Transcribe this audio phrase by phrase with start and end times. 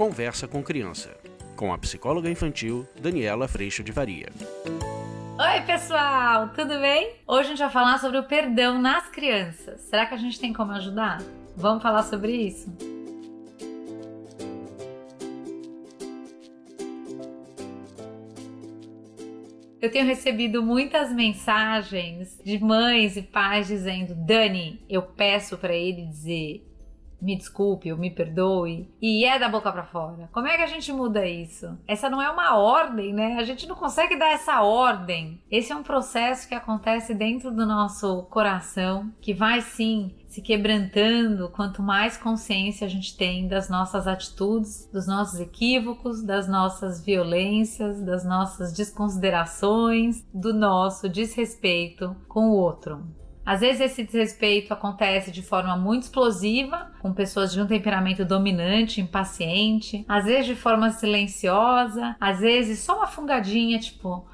[0.00, 1.14] Conversa com Criança,
[1.54, 4.30] com a psicóloga infantil Daniela Freixo de Varia.
[5.38, 7.16] Oi, pessoal, tudo bem?
[7.26, 9.82] Hoje a gente vai falar sobre o perdão nas crianças.
[9.82, 11.22] Será que a gente tem como ajudar?
[11.54, 12.74] Vamos falar sobre isso?
[19.82, 26.06] Eu tenho recebido muitas mensagens de mães e pais dizendo: Dani, eu peço para ele
[26.06, 26.69] dizer
[27.20, 30.28] me desculpe ou me perdoe e é da boca para fora.
[30.32, 31.78] Como é que a gente muda isso?
[31.86, 33.36] Essa não é uma ordem, né?
[33.38, 35.40] A gente não consegue dar essa ordem.
[35.50, 41.48] Esse é um processo que acontece dentro do nosso coração, que vai sim se quebrantando
[41.50, 48.00] quanto mais consciência a gente tem das nossas atitudes, dos nossos equívocos, das nossas violências,
[48.00, 53.04] das nossas desconsiderações, do nosso desrespeito com o outro.
[53.44, 59.00] Às vezes esse desrespeito acontece de forma muito explosiva, com pessoas de um temperamento dominante,
[59.00, 64.26] impaciente, às vezes de forma silenciosa, às vezes só uma fungadinha, tipo,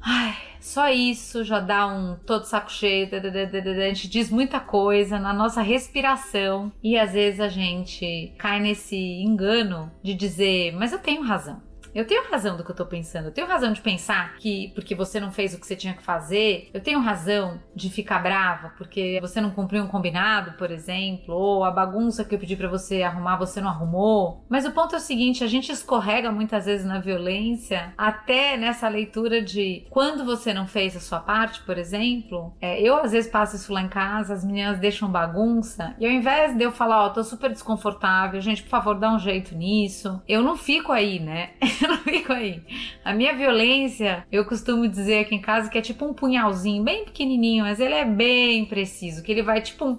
[0.00, 5.32] ai, só isso já dá um todo saco cheio, a gente diz muita coisa na
[5.32, 11.22] nossa respiração e às vezes a gente cai nesse engano de dizer, mas eu tenho
[11.22, 11.65] razão.
[11.96, 13.28] Eu tenho razão do que eu tô pensando.
[13.28, 16.02] Eu tenho razão de pensar que porque você não fez o que você tinha que
[16.02, 16.68] fazer.
[16.74, 21.64] Eu tenho razão de ficar brava porque você não cumpriu um combinado, por exemplo, ou
[21.64, 24.44] a bagunça que eu pedi para você arrumar você não arrumou.
[24.46, 28.88] Mas o ponto é o seguinte, a gente escorrega muitas vezes na violência, até nessa
[28.88, 32.54] leitura de quando você não fez a sua parte, por exemplo.
[32.60, 36.12] É, eu às vezes passo isso lá em casa, as meninas deixam bagunça, e ao
[36.12, 39.54] invés de eu falar, ó, oh, tô super desconfortável, gente, por favor, dá um jeito
[39.54, 41.52] nisso, eu não fico aí, né?
[41.88, 42.62] não fico aí.
[43.04, 47.04] A minha violência, eu costumo dizer aqui em casa que é tipo um punhalzinho bem
[47.04, 49.98] pequenininho, mas ele é bem preciso, que ele vai tipo um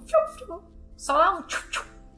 [0.96, 1.44] só lá um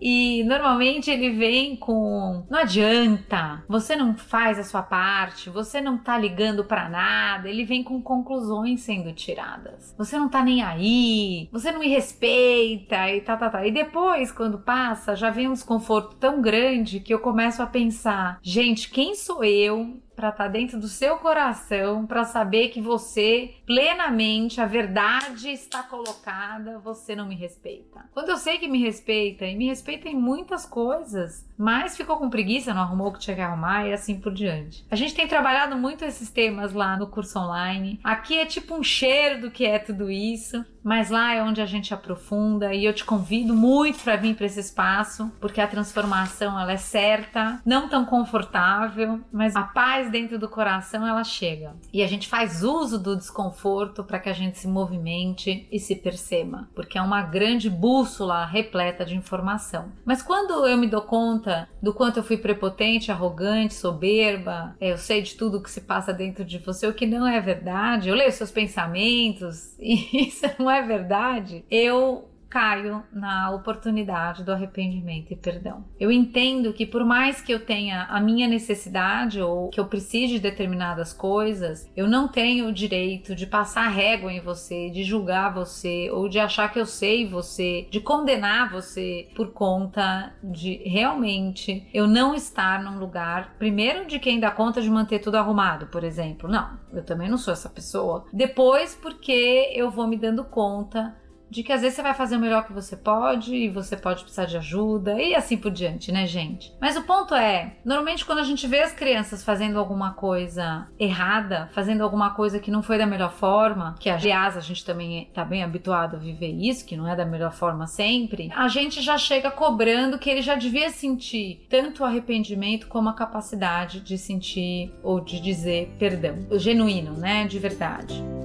[0.01, 5.97] e normalmente ele vem com não adianta, você não faz a sua parte, você não
[5.97, 7.49] tá ligando para nada.
[7.49, 9.93] Ele vem com conclusões sendo tiradas.
[9.97, 13.65] Você não tá nem aí, você não me respeita e tá, tá, tá.
[13.65, 18.39] E depois, quando passa, já vem um desconforto tão grande que eu começo a pensar:
[18.41, 23.55] gente, quem sou eu para estar tá dentro do seu coração, para saber que você
[23.65, 28.03] plenamente a verdade está colocada, você não me respeita.
[28.13, 32.29] Quando eu sei que me respeita e me respeita em muitas coisas, mas ficou com
[32.29, 34.85] preguiça, não arrumou o que tinha que arrumar e assim por diante.
[34.91, 37.99] A gente tem trabalhado muito esses temas lá no curso online.
[38.03, 41.65] Aqui é tipo um cheiro do que é tudo isso, mas lá é onde a
[41.65, 46.59] gente aprofunda e eu te convido muito para vir para esse espaço, porque a transformação
[46.59, 51.75] ela é certa, não tão confortável, mas a paz dentro do coração ela chega.
[51.93, 55.95] E a gente faz uso do desconforto para que a gente se movimente e se
[55.95, 59.91] perceba, porque é uma grande bússola repleta de informação.
[60.05, 65.21] Mas quando eu me dou conta do quanto eu fui prepotente, arrogante, soberba, eu sei
[65.21, 68.31] de tudo que se passa dentro de você, o que não é verdade, eu leio
[68.31, 75.85] seus pensamentos e isso não é verdade, eu caio na oportunidade do arrependimento e perdão.
[75.99, 80.33] Eu entendo que por mais que eu tenha a minha necessidade ou que eu precise
[80.33, 85.53] de determinadas coisas, eu não tenho o direito de passar régua em você, de julgar
[85.53, 91.87] você ou de achar que eu sei você, de condenar você por conta de realmente
[91.93, 96.03] eu não estar num lugar, primeiro de quem dá conta de manter tudo arrumado, por
[96.03, 96.49] exemplo.
[96.49, 98.25] Não, eu também não sou essa pessoa.
[98.33, 101.15] Depois porque eu vou me dando conta
[101.49, 104.21] de que às vezes você vai fazer o melhor que você pode e você pode
[104.21, 106.73] precisar de ajuda e assim por diante, né, gente?
[106.79, 111.69] Mas o ponto é, normalmente quando a gente vê as crianças fazendo alguma coisa errada,
[111.73, 115.43] fazendo alguma coisa que não foi da melhor forma, que aliás a gente também tá
[115.43, 119.17] bem habituado a viver isso, que não é da melhor forma sempre, a gente já
[119.17, 124.93] chega cobrando que ele já devia sentir tanto o arrependimento como a capacidade de sentir
[125.03, 128.38] ou de dizer perdão, genuíno, né, de verdade.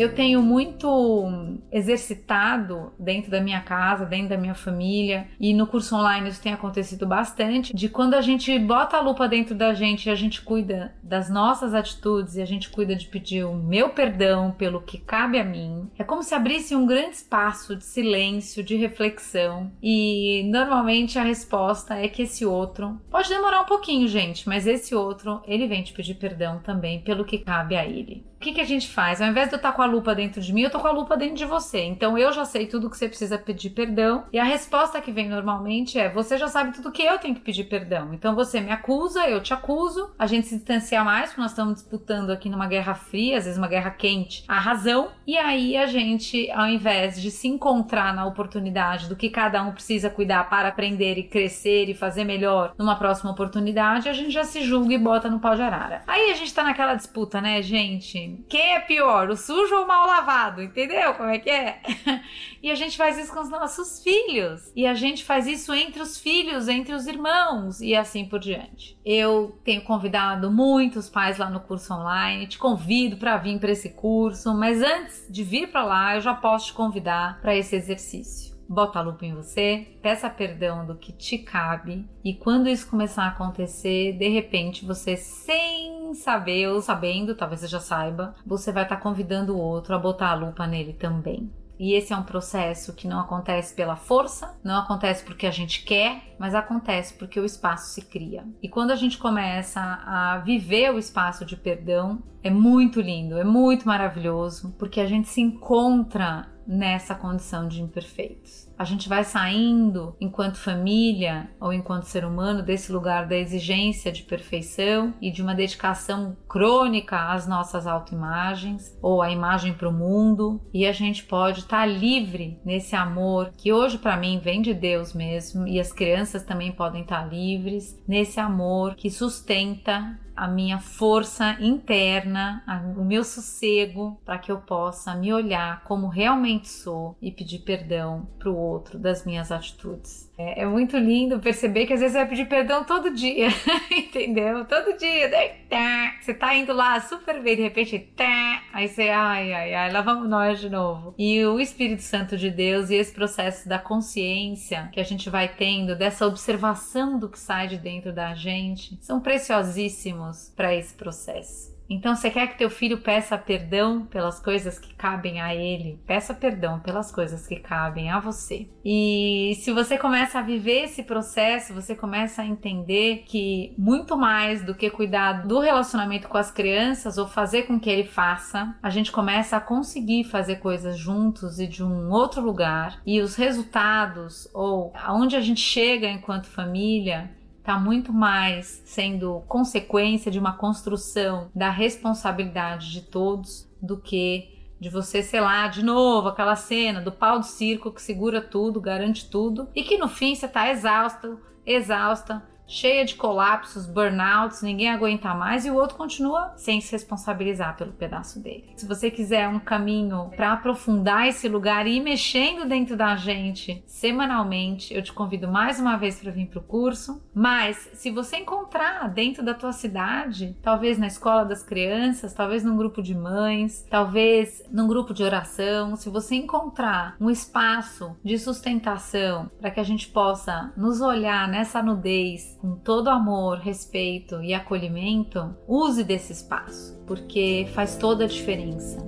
[0.00, 5.96] Eu tenho muito exercitado dentro da minha casa, dentro da minha família e no curso
[5.96, 10.06] online isso tem acontecido bastante, de quando a gente bota a lupa dentro da gente
[10.06, 13.90] e a gente cuida das nossas atitudes e a gente cuida de pedir o meu
[13.90, 15.90] perdão pelo que cabe a mim.
[15.98, 21.94] É como se abrisse um grande espaço de silêncio, de reflexão e normalmente a resposta
[21.94, 25.92] é que esse outro pode demorar um pouquinho, gente, mas esse outro, ele vem te
[25.92, 28.24] pedir perdão também pelo que cabe a ele.
[28.38, 29.20] O que, que a gente faz?
[29.20, 30.92] Ao invés de eu estar com a lupa dentro de mim, eu tô com a
[30.92, 31.82] lupa dentro de você.
[31.82, 34.26] Então eu já sei tudo que você precisa pedir perdão.
[34.32, 37.40] E a resposta que vem normalmente é: você já sabe tudo que eu tenho que
[37.40, 38.14] pedir perdão.
[38.14, 41.74] Então você me acusa, eu te acuso, a gente se distancia mais, porque nós estamos
[41.74, 45.08] disputando aqui numa guerra fria, às vezes uma guerra quente, a razão.
[45.26, 49.72] E aí a gente, ao invés de se encontrar na oportunidade do que cada um
[49.72, 54.44] precisa cuidar para aprender e crescer e fazer melhor numa próxima oportunidade, a gente já
[54.44, 56.02] se julga e bota no pau de arara.
[56.06, 58.27] Aí a gente tá naquela disputa, né, gente?
[58.48, 60.62] Quem é pior, o sujo ou o mal lavado?
[60.62, 61.80] Entendeu como é que é?
[62.62, 64.72] e a gente faz isso com os nossos filhos.
[64.74, 68.98] E a gente faz isso entre os filhos, entre os irmãos e assim por diante.
[69.04, 73.90] Eu tenho convidado muitos pais lá no curso online, te convido para vir para esse
[73.90, 78.58] curso, mas antes de vir para lá, eu já posso te convidar para esse exercício
[78.68, 83.24] bota a lupa em você, peça perdão do que te cabe e quando isso começar
[83.24, 88.84] a acontecer, de repente você sem saber ou sabendo, talvez você já saiba, você vai
[88.84, 91.50] estar tá convidando o outro a botar a lupa nele também.
[91.78, 95.84] E esse é um processo que não acontece pela força, não acontece porque a gente
[95.84, 98.44] quer, mas acontece porque o espaço se cria.
[98.60, 103.44] E quando a gente começa a viver o espaço de perdão, é muito lindo, é
[103.44, 108.68] muito maravilhoso, porque a gente se encontra nessa condição de imperfeitos.
[108.78, 114.22] A gente vai saindo, enquanto família ou enquanto ser humano, desse lugar da exigência de
[114.22, 120.60] perfeição e de uma dedicação crônica às nossas autoimagens ou à imagem para o mundo,
[120.72, 124.74] e a gente pode estar tá livre nesse amor que hoje para mim vem de
[124.74, 130.46] Deus mesmo, e as crianças também podem estar tá livres nesse amor que sustenta a
[130.46, 136.68] minha força interna, a, o meu sossego, para que eu possa me olhar como realmente
[136.68, 140.27] sou e pedir perdão para o outro das minhas atitudes.
[140.38, 143.48] É, é, muito lindo perceber que às vezes você vai pedir perdão todo dia,
[143.90, 144.64] entendeu?
[144.66, 145.28] Todo dia.
[145.68, 149.92] Tá, você tá indo lá super bem, de repente, tá, aí você, ai, ai, ai,
[149.92, 151.12] lá vamos nós de novo.
[151.18, 155.48] E o Espírito Santo de Deus e esse processo da consciência que a gente vai
[155.48, 161.77] tendo, dessa observação do que sai de dentro da gente, são preciosíssimos para esse processo.
[161.88, 165.98] Então, você quer que teu filho peça perdão pelas coisas que cabem a ele?
[166.06, 168.68] Peça perdão pelas coisas que cabem a você.
[168.84, 174.62] E se você começa a viver esse processo, você começa a entender que muito mais
[174.62, 178.90] do que cuidar do relacionamento com as crianças ou fazer com que ele faça, a
[178.90, 183.00] gente começa a conseguir fazer coisas juntos e de um outro lugar.
[183.06, 187.37] E os resultados ou aonde a gente chega enquanto família
[187.68, 194.88] está muito mais sendo consequência de uma construção da responsabilidade de todos do que de
[194.88, 199.28] você, sei lá, de novo, aquela cena do pau do circo que segura tudo, garante
[199.28, 205.34] tudo, e que no fim você está exausto, exausta, cheia de colapsos, burnouts, ninguém aguenta
[205.34, 208.74] mais e o outro continua sem se responsabilizar pelo pedaço dele.
[208.76, 213.82] Se você quiser um caminho para aprofundar esse lugar e ir mexendo dentro da gente
[213.86, 217.22] semanalmente, eu te convido mais uma vez para vir para o curso.
[217.34, 222.76] Mas se você encontrar dentro da tua cidade, talvez na escola das crianças, talvez num
[222.76, 229.50] grupo de mães, talvez num grupo de oração, se você encontrar um espaço de sustentação
[229.58, 235.56] para que a gente possa nos olhar nessa nudez com todo amor, respeito e acolhimento,
[235.66, 238.98] use desse espaço, porque faz toda a diferença.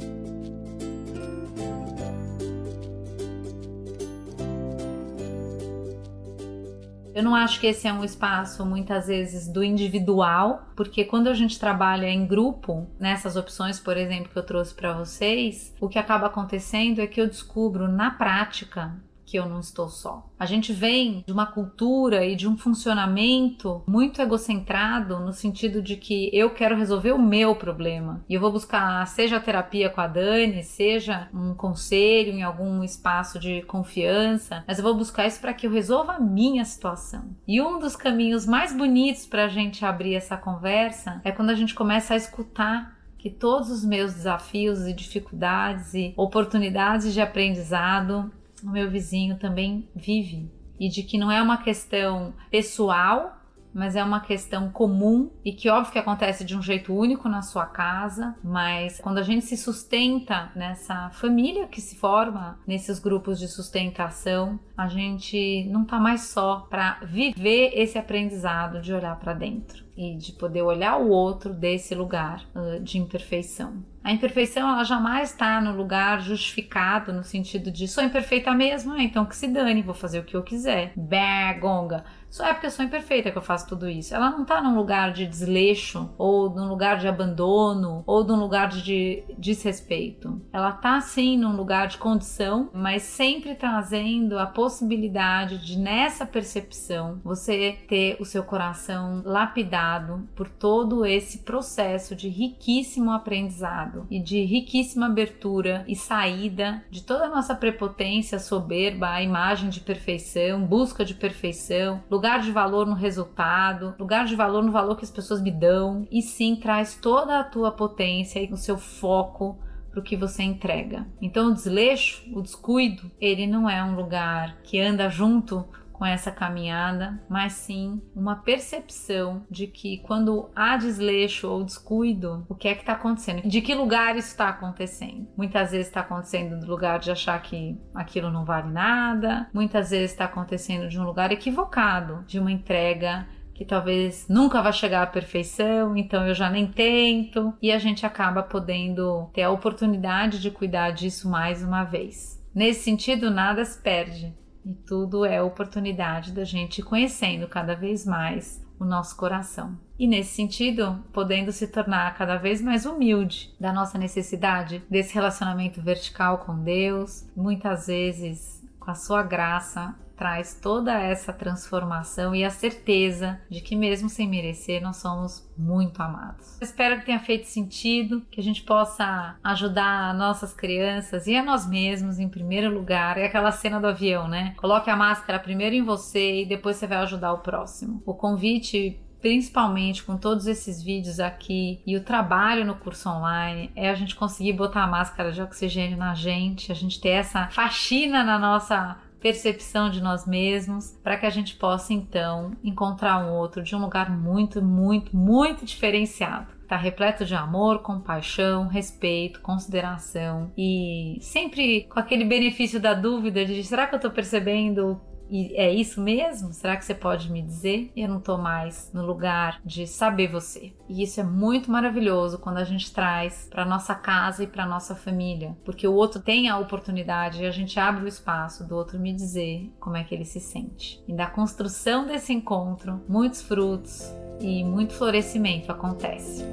[7.12, 11.35] Eu não acho que esse é um espaço muitas vezes do individual, porque quando a
[11.35, 15.99] gente trabalha em grupo, nessas opções, por exemplo, que eu trouxe para vocês, o que
[15.99, 18.97] acaba acontecendo é que eu descubro na prática
[19.31, 20.29] que eu não estou só.
[20.37, 25.97] A gente vem de uma cultura e de um funcionamento muito egocentrado no sentido de
[25.97, 30.01] que eu quero resolver o meu problema e eu vou buscar seja a terapia com
[30.01, 35.41] a Dani, seja um conselho em algum espaço de confiança, mas eu vou buscar isso
[35.41, 37.37] para que eu resolva a minha situação.
[37.47, 41.55] E um dos caminhos mais bonitos para a gente abrir essa conversa é quando a
[41.55, 48.33] gente começa a escutar que todos os meus desafios e dificuldades e oportunidades de aprendizado
[48.62, 50.50] o meu vizinho também vive.
[50.79, 53.40] E de que não é uma questão pessoal,
[53.73, 57.43] mas é uma questão comum e que óbvio que acontece de um jeito único na
[57.43, 63.38] sua casa, mas quando a gente se sustenta nessa família que se forma nesses grupos
[63.38, 69.35] de sustentação, a gente não tá mais só para viver esse aprendizado de olhar para
[69.35, 73.85] dentro e de poder olhar o outro desse lugar uh, de imperfeição.
[74.02, 79.26] A imperfeição ela jamais está no lugar justificado no sentido de sou imperfeita mesmo, então
[79.26, 80.95] que se dane, vou fazer o que eu quiser.
[80.97, 82.02] Bergonga.
[82.30, 84.14] Só é porque eu sou imperfeita que eu faço tudo isso.
[84.14, 88.69] Ela não tá num lugar de desleixo, ou num lugar de abandono, ou num lugar
[88.69, 90.40] de desrespeito.
[90.52, 97.21] Ela tá sim num lugar de condição, mas sempre trazendo a possibilidade de, nessa percepção,
[97.25, 99.89] você ter o seu coração lapidado
[100.35, 107.25] por todo esse processo de riquíssimo aprendizado e de riquíssima abertura e saída de toda
[107.25, 112.94] a nossa prepotência, soberba, a imagem de perfeição, busca de perfeição, lugar de valor no
[112.94, 117.40] resultado, lugar de valor no valor que as pessoas me dão, e sim traz toda
[117.40, 119.59] a tua potência e o seu foco
[119.90, 121.06] para o que você entrega.
[121.20, 125.64] Então, o desleixo, o descuido, ele não é um lugar que anda junto
[126.00, 132.54] com essa caminhada, mas sim uma percepção de que quando há desleixo ou descuido, o
[132.54, 133.47] que é que está acontecendo?
[133.47, 135.28] De que lugar isso está acontecendo?
[135.37, 140.12] Muitas vezes está acontecendo do lugar de achar que aquilo não vale nada, muitas vezes
[140.12, 145.07] está acontecendo de um lugar equivocado, de uma entrega que talvez nunca vai chegar à
[145.07, 150.50] perfeição, então eu já nem tento, e a gente acaba podendo ter a oportunidade de
[150.50, 152.42] cuidar disso mais uma vez.
[152.54, 154.35] Nesse sentido, nada se perde.
[154.64, 159.79] E tudo é oportunidade da gente conhecendo cada vez mais o nosso coração.
[159.99, 165.83] E nesse sentido, podendo se tornar cada vez mais humilde da nossa necessidade desse relacionamento
[165.83, 172.50] vertical com Deus, muitas vezes com a sua graça traz toda essa transformação e a
[172.50, 176.61] certeza de que, mesmo sem merecer, nós somos muito amados.
[176.61, 181.67] Espero que tenha feito sentido, que a gente possa ajudar nossas crianças e a nós
[181.67, 183.17] mesmos em primeiro lugar.
[183.17, 184.53] É aquela cena do avião, né?
[184.59, 188.03] Coloque a máscara primeiro em você e depois você vai ajudar o próximo.
[188.05, 193.91] O convite principalmente com todos esses vídeos aqui e o trabalho no curso online, é
[193.91, 198.25] a gente conseguir botar a máscara de oxigênio na gente, a gente ter essa faxina
[198.25, 203.62] na nossa percepção de nós mesmos, para que a gente possa então encontrar um outro
[203.62, 206.53] de um lugar muito, muito, muito diferenciado.
[206.62, 213.62] Está repleto de amor, compaixão, respeito, consideração e sempre com aquele benefício da dúvida de
[213.65, 215.00] será que eu estou percebendo
[215.31, 216.53] e é isso mesmo?
[216.53, 217.93] Será que você pode me dizer?
[217.97, 220.73] Eu não tô mais no lugar de saber você.
[220.89, 224.95] E isso é muito maravilhoso quando a gente traz para nossa casa e para nossa
[224.95, 228.99] família, porque o outro tem a oportunidade e a gente abre o espaço do outro
[228.99, 231.03] me dizer como é que ele se sente.
[231.07, 236.45] E da construção desse encontro, muitos frutos e muito florescimento acontece.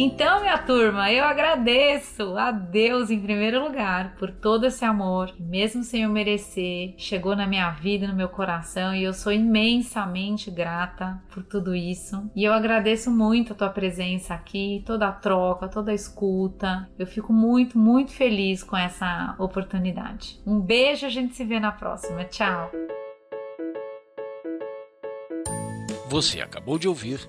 [0.00, 5.42] Então, minha turma, eu agradeço a Deus em primeiro lugar por todo esse amor, que
[5.42, 10.52] mesmo sem eu merecer, chegou na minha vida, no meu coração, e eu sou imensamente
[10.52, 12.30] grata por tudo isso.
[12.36, 16.88] E eu agradeço muito a tua presença aqui, toda a troca, toda a escuta.
[16.96, 20.40] Eu fico muito, muito feliz com essa oportunidade.
[20.46, 22.22] Um beijo, a gente se vê na próxima.
[22.22, 22.70] Tchau.
[26.08, 27.28] Você acabou de ouvir